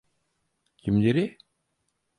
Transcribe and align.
Kimleri? 0.77 1.37